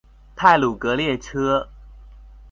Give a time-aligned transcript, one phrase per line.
[0.35, 1.69] 太魯閣列車